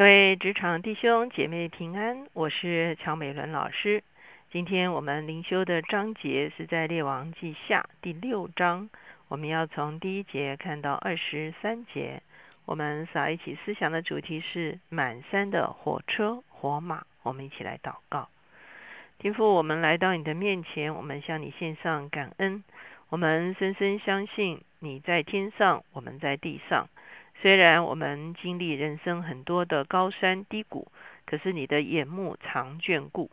[0.00, 4.02] 各位职场弟兄姐妹平安，我是乔美伦老师。
[4.50, 8.88] 今天我们灵修的章节是在列王记下第六章，
[9.28, 12.22] 我们要从第一节看到二十三节。
[12.64, 17.04] 我们扫一起思想的主题是满山的火车火马。
[17.22, 18.30] 我们一起来祷告，
[19.18, 22.64] 天父，我们来到你的面前，我们向你献上感恩。
[23.10, 26.88] 我们深深相信你在天上，我们在地上。
[27.42, 30.88] 虽然我们经历人生很多的高山低谷，
[31.24, 33.30] 可是你的眼目常眷顾。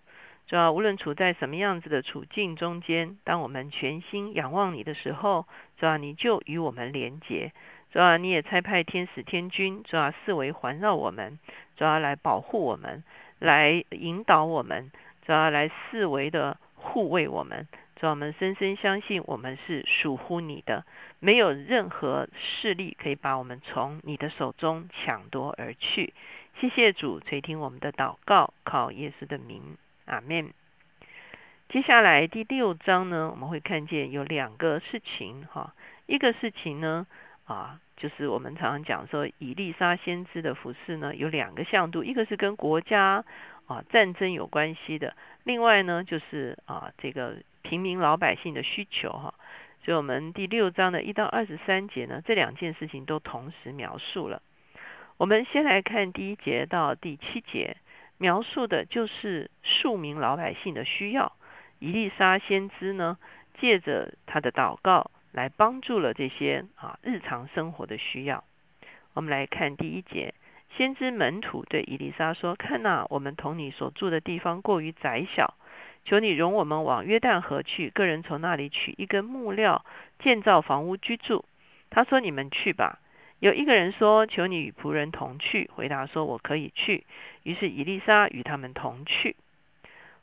[0.48, 5.45] 主要无论处在什么样子的处境中间，当我们全心仰望你的时候，
[5.78, 7.52] 主要你就与我们连结。
[7.91, 11.38] 主要你也差派天使天君，主要四围环绕我们，
[11.76, 13.03] 主要来保护我们，
[13.39, 14.89] 来引导我们，
[15.26, 17.67] 主要来四围的护卫我们。
[17.99, 20.86] 主我们深深相信，我们是属乎你的，
[21.20, 26.13] 没有任何势力可以把我们从你的手中抢夺而去。
[26.59, 30.53] 谢谢主垂听我们的祷告，靠耶稣的名，阿门。
[31.70, 35.73] 接下来第六章呢，我们会看见有两个事情，哈，
[36.05, 37.08] 一个事情呢，
[37.45, 43.25] 啊，就是我们常常讲说，以利沙先知的服饰呢，有两个向度，一个是跟国家
[43.68, 47.38] 啊战争有关系的，另外呢，就是啊这个。
[47.64, 49.34] 平民老百姓的需求，哈，
[49.84, 54.42] 所以我们第六章的一到二十三节呢，这两件事情都同时描述了。
[55.18, 57.76] 我们先来看第一节到第七节，
[58.18, 61.34] 描述的就是庶民老百姓的需要。
[61.80, 63.18] 伊丽莎先知呢，
[63.60, 68.45] 借着他的祷告来帮助了这些啊日常生活的需要。
[69.12, 70.34] 我们来看第一节，
[70.76, 75.56] 先知门徒对伊丽莎说：“看呐，我们同你所住的地方过于窄小。”
[76.06, 79.84] 求你容我们往约旦河去，个人从那里取一根木料，
[80.20, 81.44] 建造房屋居住。
[81.90, 83.00] 他说：“你们去吧。”
[83.40, 87.06] 有一个人说：“求你与仆人同去。”回答说：“我可以去。”
[87.44, 89.36] 于是以利沙与他们同去。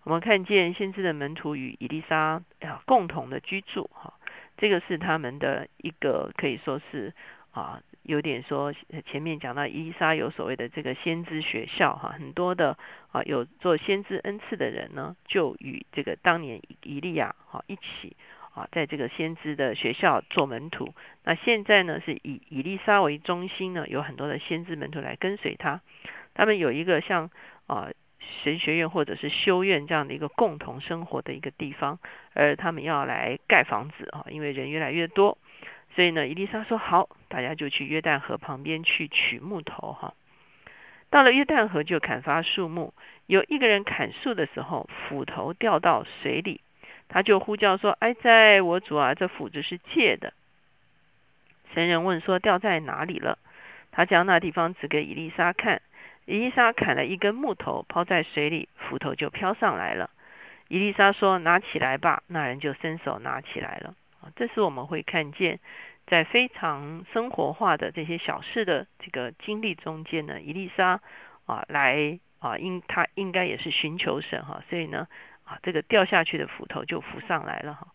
[0.05, 4.15] 我们看见先知的门徒与以利沙啊共同的居住，哈，
[4.57, 7.13] 这个是他们的一个可以说是
[7.53, 7.83] 啊。
[8.05, 8.73] 有点说，
[9.07, 12.77] 前面讲到伊莎有所谓的这个先知学校哈，很多的
[13.11, 18.15] 啊有做先知恩赐的人呢，就与这个当年以利亚哈一起
[18.55, 20.95] 啊，在这个先知的学校做门徒。
[21.25, 25.81] 那现在呢，是以伊丽莎为中心呢，有很多的先知门徒来跟随他。
[26.35, 27.31] 他们有一个像
[27.67, 27.89] 啊
[28.43, 31.99] 神学院或者是修院这样的一个共同生活的一个地方，
[32.35, 35.39] 而他们要来盖房子啊，因为人越来越多。
[35.95, 40.15] 所以呢，伊丽莎说好，大家就去约旦河旁边去取木头哈。
[41.09, 42.93] 到了约旦河就砍伐树木。
[43.27, 46.61] 有一个人砍树的时候，斧头掉到水里，
[47.09, 50.35] 他就呼叫说：“哎，在我主啊，这斧子是借的。”
[51.73, 53.39] 神人问说：“掉在哪里了？”
[53.93, 55.81] 他将那地方指给伊丽莎看。
[56.27, 60.11] 伊丽莎砍了一根木头抛在水里，斧头就飘上来了。
[60.67, 63.95] 伊丽莎说：“拿起来吧。”那人就伸手拿起来了。
[64.37, 65.61] 这是我们会看见，
[66.07, 71.01] 在非常生活化的这些小事的这个经历中间呢，伊丽莎
[71.47, 75.09] 啊来啊应他应该也是寻求神哈，所以呢
[75.45, 77.89] 啊这个掉下去的斧头就浮上来了哈。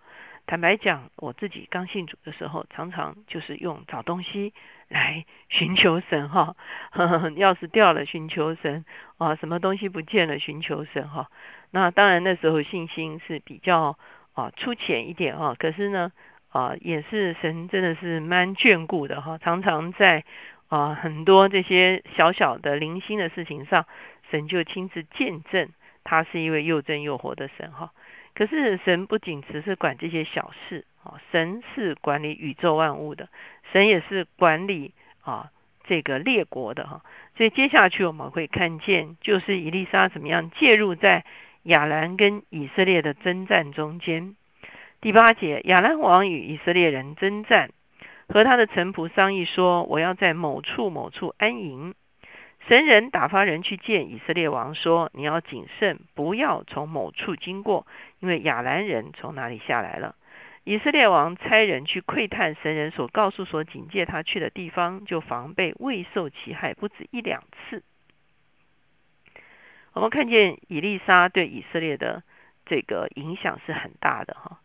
[0.45, 4.53] 坦白讲，我自己刚信主的时候，常常就是用找东西
[4.87, 6.55] 来 寻求神哈，
[7.37, 8.83] 钥匙掉了寻求神
[9.17, 11.29] 啊，什么东西不见了寻求神哈。
[11.71, 13.97] 那当然那时候信心是比较。
[14.39, 16.13] 啊，粗浅一点啊，可是呢，
[16.47, 20.23] 啊，也是神真的是蛮眷顾的哈，常常在
[20.69, 23.85] 啊很多这些小小的零星的事情上，
[24.31, 25.67] 神就亲自见证
[26.05, 27.91] 他是一位又真又活的神哈。
[28.33, 33.27] 可是神不仅只是管这些小事啊，神是管理宇宙万物的，
[33.73, 35.49] 神也是管理啊
[35.83, 37.01] 这个列国的哈。
[37.35, 41.25] 所以接下去我们会看见，就是以利沙怎么样介入在。
[41.63, 44.35] 亚兰跟以色列的征战中间，
[45.01, 47.71] 第八节，亚兰王与以色列人征战，
[48.27, 51.93] 和他的臣仆商议说：“我要在某处某处安营。”
[52.67, 57.87] 神人打发人去见以色列王说：“你要谨慎，不要从某处经过，
[58.19, 60.15] 因为亚兰人从哪里下来了。”
[60.65, 67.81] 以色列王差人去窥探神人所告诉、所警戒他去的地方，就防备未受其害，不止一两次。
[69.99, 72.23] 我们看见以利沙对以色列的
[72.65, 74.61] 这个影响是很大的哈。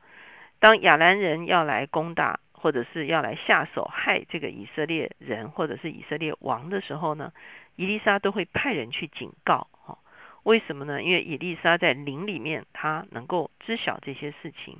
[0.60, 7.32] 当亚兰人要来攻打，或者是要来下手害这个以色列人，或者是以色列王的时候呢，
[7.74, 9.98] 以利沙都会派人去警告哈。
[10.44, 11.02] 为什么呢？
[11.02, 14.78] 因为以利沙在灵里面，他能够知晓这些事情。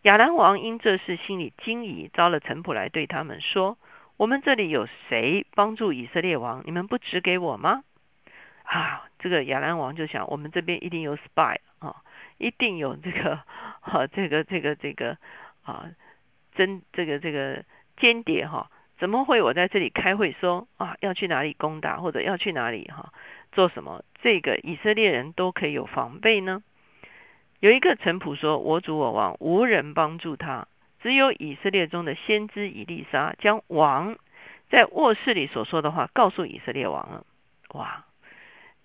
[0.00, 3.76] 亚兰王因这事心里惊疑，招了臣仆来对他们说
[4.16, 6.62] ：“我们这里有谁帮助以色列王？
[6.64, 7.84] 你们不指给我吗？”
[8.66, 12.02] 啊，这个亚兰王就想，我们这边一定有 spy 啊，
[12.38, 13.40] 一定有这个
[13.80, 15.16] 哈，这个这个这个
[15.64, 15.86] 啊，
[16.54, 17.64] 真这个这个
[17.96, 23.12] 间谍哈，怎么会我在这里开会说啊，要去哪里攻打或者要去哪里哈，
[23.52, 24.04] 做什么？
[24.20, 26.62] 这个以色列人都可以有防备呢？
[27.60, 30.66] 有一个臣仆说：“我主我王无人帮助他，
[31.00, 34.18] 只有以色列中的先知以利沙将王
[34.68, 37.24] 在卧室里所说的话告诉以色列王了。”
[37.74, 38.04] 哇！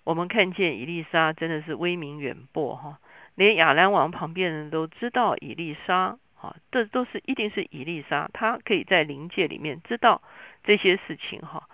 [0.04, 2.98] 我们看见以利沙真的是威名远播哈，
[3.36, 10.20] 连亚兰王旁边人都知道以利沙哈，这都是一定是以利沙，他可以在灵界里面知道
[10.64, 11.68] 这些事情哈，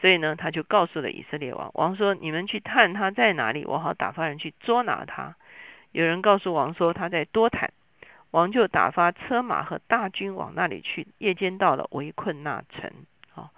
[0.00, 5.34] 所以呢，他就告诉了以色列王，王说：“你们去探他在哪里，我好打发人去捉拿他。”
[5.90, 7.72] 有人告诉王说他在多坦，
[8.30, 12.92] 王就打发车马和大军往那里去，夜间到了，围困那城。
[13.34, 13.50] 啊，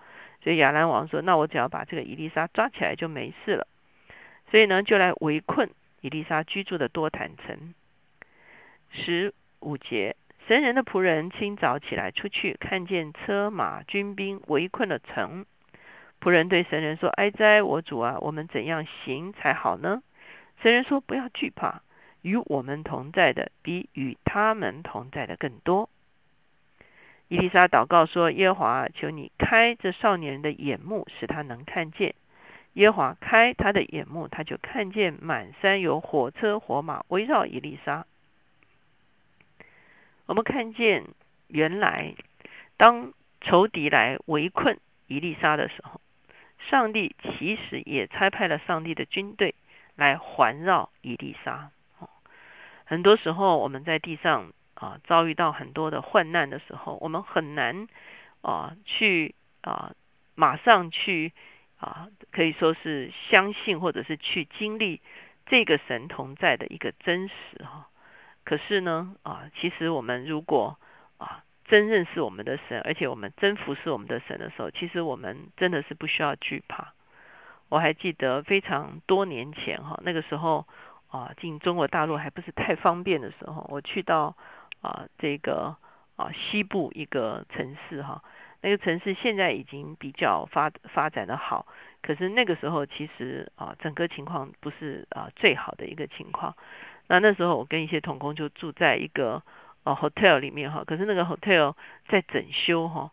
[0.42, 3.66] 所以亚兰王说：“那我只要把这个以利沙抓起来就没事了。”
[4.54, 5.68] 所以呢，就来围困
[6.00, 7.74] 以丽莎居住的多坦城。
[8.88, 10.14] 十五节，
[10.46, 15.44] 神人的仆人清早起来出去，看见车马军兵围困了城。
[16.20, 20.04] 仆人对神人说：“哀哉，我主啊，我们怎样行才好呢？”
[20.62, 21.82] 神人说：“不要惧怕，
[22.22, 25.90] 与我们同在的比与他们同在的更多。”
[27.26, 32.14] 伊丽莎祷告说：“耶和华，求你开这少年人的眼目，使他能看见。”
[32.74, 38.04] 耶华开他的眼目，他就看见满山有火车火马围绕以利沙。
[40.26, 41.04] 我们看见，
[41.46, 42.14] 原来
[42.76, 46.00] 当仇敌来围困以利沙的时候，
[46.58, 49.54] 上帝其实也差派了上帝的军队
[49.94, 51.70] 来环绕以利沙。
[52.84, 57.86] 很多时候，我们在地上啊遭遇到很多的患难的时候，我们很难
[58.40, 59.94] 啊去啊
[60.34, 61.32] 马上去。
[61.84, 65.02] 啊，可以说是相信或者是去经历
[65.44, 67.88] 这个神同在的一个真实哈。
[68.42, 70.78] 可是呢，啊，其实我们如果
[71.18, 76.94] 啊真认识我们的神，而且我们真服侍我们的神的时候，其实我们真的是不需要惧怕。
[77.68, 80.66] 我还记得非常多年前哈，那个时候
[81.08, 84.34] 啊进中国大陆还不是太方便的时候，我去到
[84.80, 85.76] 啊这个
[86.16, 88.22] 啊西部一个城市哈。
[88.64, 91.66] 那个城市现在已经比较发发展的好，
[92.00, 96.56] 可是那个时候其实啊，整个情况不是啊最好的一个情况。
[97.06, 99.42] 那那时候我跟一些同工就住在一个
[99.82, 101.74] 呃 hotel 里面哈，可是那个 hotel
[102.08, 103.10] 在整修哈，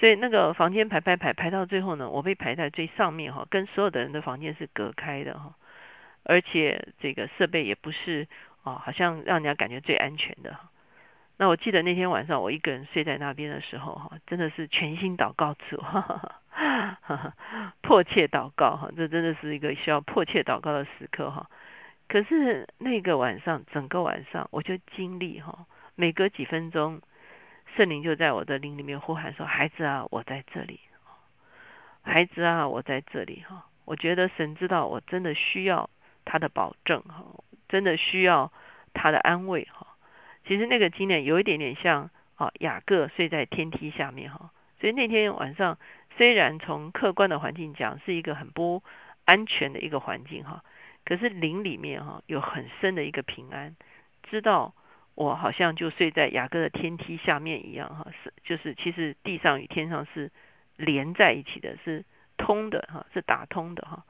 [0.00, 5.54] 所以那个房间排排排排到最后呢，我被排在最上面哈，跟所有的人的房间是隔开的哈，
[6.22, 8.26] 而且这个设备也不是
[8.62, 10.58] 啊，好像让人家感觉最安全的。
[11.36, 15.82] 那我记得那天晚上我一个人睡在那边的时候，哈，真的是全心祷告主，
[17.82, 21.50] 迫切祷告，哈，这真的是一个需要迫切祷告的时刻，哈。
[22.06, 25.66] 可是那个晚上，整个晚上我就经历，哈，
[25.96, 27.00] 每隔几分钟，
[27.76, 30.78] 圣灵就在我的灵里面呼喊说：“孩子啊，我在这里，
[32.02, 35.90] 孩子啊，我在这里，哈。”我觉得神知道我真的需要
[36.24, 37.22] 他的保证，哈，
[37.68, 38.50] 真的需要
[38.94, 39.88] 他的安慰，哈。
[40.46, 44.50] 其实那个经验有一点点像啊，雅各睡在天梯下面哈，
[44.80, 45.78] 所以那天晚上
[46.16, 48.82] 虽然从客观的环境讲是一个很不
[49.24, 50.64] 安全的一个环境哈，
[51.04, 53.76] 可是灵里面哈有很深的一个平安，
[54.24, 54.74] 知道
[55.14, 60.30] 我好像就睡在雅各的天梯下面一样哈，是就是其实地上与天上是
[60.76, 62.04] 连在一起的，是
[62.36, 64.04] 通的哈，是打通的哈。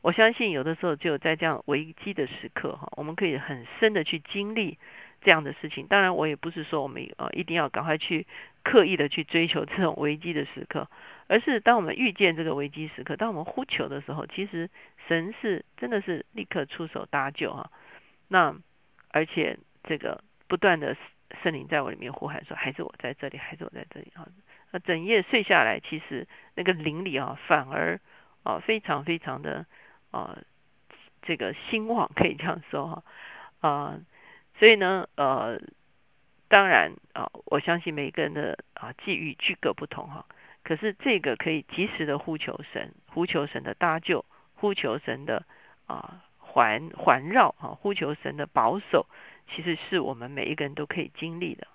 [0.00, 4.78] 我相信有的时候只有在这样危机的时刻哈，我们可以很深的去经历。
[5.20, 8.26] 这样的事情，当然我也不是说我们呃一定要赶快去
[8.62, 10.88] 刻意的去追求这种危机的时刻，
[11.26, 14.70] 而是当我们遇见这个危机时刻，当我们呼求的时候，其实
[15.08, 17.70] 神是真的是立刻出手搭救哈。
[18.28, 18.54] 那
[19.10, 20.96] 而且这个不断的
[21.42, 24.26] 圣灵在我里面呼喊说：“还是我在这里，还是我在这里啊！”
[24.70, 27.98] 那整夜睡下来，其实那个灵里啊，反而
[28.44, 29.66] 啊非常非常的
[30.10, 30.38] 啊
[31.22, 33.98] 这个兴旺，可以这样说哈啊。
[34.58, 35.60] 所以呢，呃，
[36.48, 40.26] 当然啊，我相信每个人的啊际遇具各不同哈。
[40.64, 44.24] 可是这个可以及时的呼求神，呼求神的搭救，
[44.54, 45.44] 呼求神的
[45.86, 49.06] 啊环环绕啊，呼求神的保守，
[49.48, 51.66] 其实是我们每一个人都可以经历的。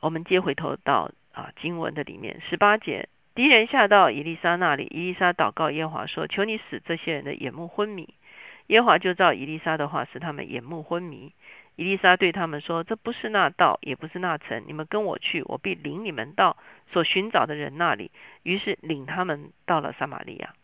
[0.00, 8.12] 我们接回头到啊经文的里面十八节，敌人下到以利沙那里，以利沙祷告耶和华说：“求你使这些人的眼目昏迷。”
[8.68, 11.32] 耶华就照以利沙的话，使他们眼目昏迷。
[11.76, 14.62] 以利沙对他们说：“这不是那道，也不是那城。
[14.66, 16.56] 你们跟我去，我必领你们到
[16.92, 18.12] 所寻找的人那里。”
[18.44, 20.54] 于是领他们到了撒玛利亚。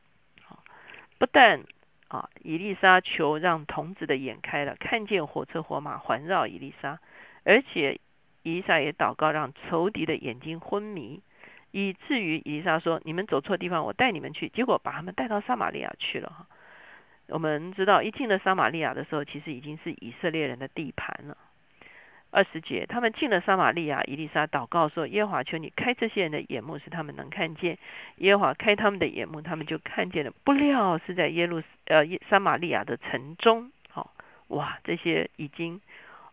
[1.18, 1.64] 不但
[2.08, 6.98] 啊，以利沙求让童子的眼开了，看见火车火马环绕以利沙，
[7.44, 8.00] 而且
[8.42, 11.20] 以利沙也祷告让仇敌的眼睛昏迷，
[11.72, 16.46] 以至于以利沙说：“你们走错地方，我带你们去。”结果把他们带到撒玛利亚去了哈。
[17.30, 21.36] 我们知道，一进了撒玛利亚的时候，其实已经是以色列人的地盘了。
[22.32, 27.76] 二十节，他们进了撒玛利亚，伊丽莎祷告说：“耶和华求你开这些人的眼目，使他们能看见。
[28.18, 30.32] 耶和华开他们的眼目，他们就看见了。
[30.44, 34.12] 不料是在耶路呃撒玛利亚的城中，好
[34.46, 35.80] 哇，这些已经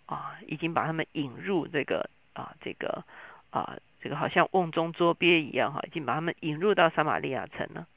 [0.05, 3.03] 啊，已经把他们引入这个啊，这个
[3.49, 7.87] 啊，这个好像瓮中捉鳖一样哈，已经把他们引入到撒玛利亚城了。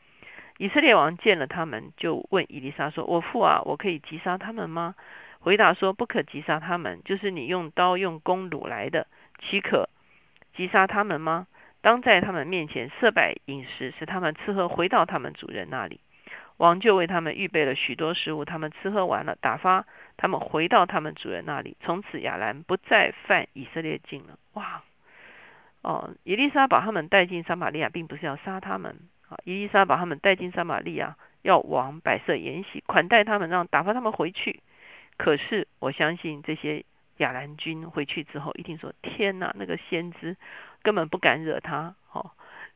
[0.60, 4.94] 以色列王见了他们，就问伊丽莎说：我父啊，我可以击杀他们吗？”
[5.40, 9.06] 回答说：“不可击杀他们，就是你用刀用弓掳来的，
[9.38, 9.88] 岂可
[10.54, 11.46] 击杀他们吗？
[11.80, 15.98] 当在他们面前设摆饮食，使他们吃喝，回到他们主人那里。
[16.58, 19.86] 王就为他们预备了许多食物，他们吃喝完了，打发
[20.18, 21.74] 他们回到他们主人那里。
[21.80, 24.38] 从此亚兰不再犯以色列境了。
[24.52, 24.82] 哇！
[25.80, 28.98] 哦，伊丽莎把他们带进撒玛利亚，并不是要杀他们
[29.30, 29.38] 啊。
[29.44, 34.60] 伊丽莎把他们带进撒玛利亚，要王摆设筵席，款待他们，让打发他们回去。”
[35.16, 36.84] 可是我相信这些
[37.18, 40.36] 亚兰军回去之后，一定说：“天哪，那个先知
[40.82, 42.30] 根本不敢惹他。”哦，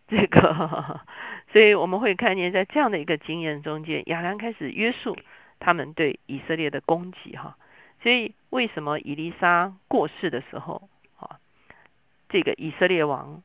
[0.06, 1.00] 这个，
[1.52, 5.16] 所以我们会看见在这样的一个经验中间，亚兰开始约束
[5.58, 7.34] 他们对以色列的攻击。
[7.34, 7.56] 哈，
[8.02, 11.40] 所以为什么伊丽莎过世的时候，啊，
[12.28, 13.42] 这个以色列王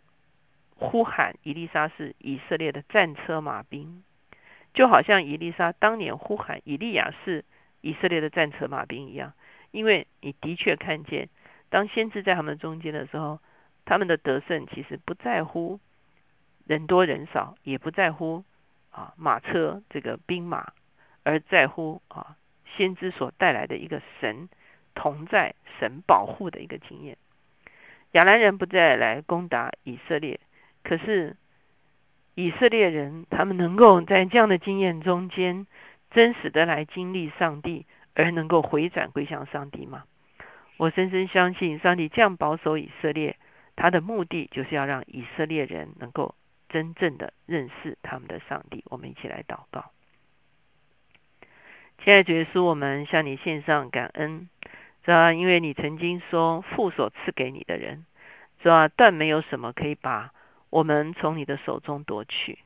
[0.79, 4.03] 呼喊伊丽莎是以色列的战车马兵，
[4.73, 7.45] 就好像伊丽莎当年呼喊以利亚是。
[7.81, 9.31] 以色列的战车马兵一样，
[9.71, 11.29] 因为你的确看见，
[11.69, 13.39] 当先知在他们中间的时候，
[13.85, 15.79] 他们的得胜其实不在乎
[16.67, 18.43] 人多人少，也不在乎
[18.91, 20.73] 啊马车这个兵马，
[21.23, 22.35] 而在乎啊
[22.75, 24.49] 先知所带来的一个神
[24.93, 27.17] 同在、神保护的一个经验。
[28.11, 30.37] 亚兰人不再来攻打以色列，
[30.83, 31.35] 可是
[32.35, 35.67] 以色列人他们能够在这样的经验中间。
[36.11, 40.05] 真实的来经历上帝，而能够回转归向上帝吗？
[40.77, 43.37] 我深深相信，上帝这样保守以色列，
[43.75, 46.33] 他的目的就是要让以色列人能够
[46.67, 48.83] 真正的认识他们的上帝。
[48.85, 49.91] 我们一起来祷告，
[52.03, 54.49] 亲爱的耶稣，我们向你献上感恩，
[55.03, 58.03] 主啊，因为你曾经说父所赐给你的人，
[58.63, 60.33] 主啊，断没有什么可以把
[60.69, 62.59] 我们从你的手中夺去。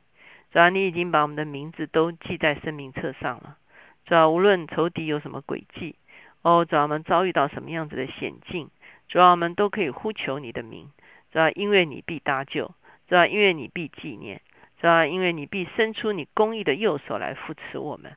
[0.52, 3.58] 主要你已经把我们的名字都记在生命册上了。
[4.06, 5.96] 主要无论仇敌有什么诡计，
[6.42, 8.70] 哦，主要我们遭遇到什么样子的险境，
[9.08, 10.92] 主要我们都可以呼求你的名。
[11.32, 12.76] 主要因为你必搭救，
[13.08, 14.42] 主要因为你必纪念，
[14.80, 18.16] 主要因为你必伸出你公义的右手来扶持我们。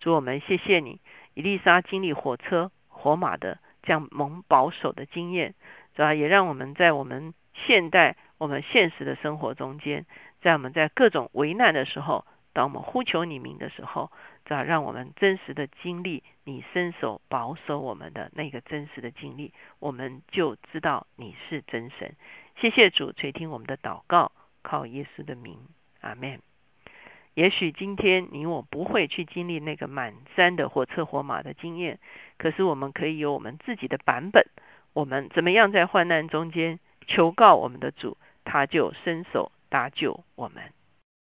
[0.00, 1.00] 主我们谢谢你，
[1.32, 5.54] 伊丽莎经历火车火马的这样蒙保守的经验，
[5.94, 10.06] 主要也让我们在我们现代我们现实的生活中间。
[10.40, 14.10] 在我们在各种危难的时候，当我们呼求你名的时候，
[14.48, 22.14] 要让我们真实的经历你伸手保守我们的那个真实的经历，我们就知道你是真神。
[22.56, 25.58] 谢谢主垂听我们的祷告，靠耶稣的名，
[26.00, 26.40] 阿门。
[27.34, 32.00] 也许今天你我不会去经历那个满山的火车火马的经验，
[32.36, 34.46] 可是我们可以有我们自己的版本。
[34.92, 38.16] 我们怎么样在患难中间求告我们的主，
[38.48, 39.52] 他就伸手。
[39.68, 40.62] 搭救我们。